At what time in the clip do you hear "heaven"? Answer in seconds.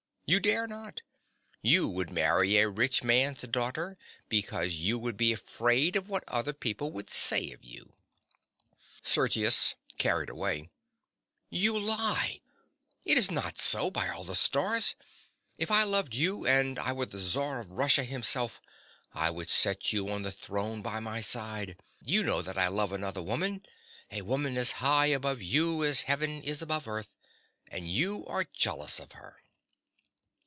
26.03-26.41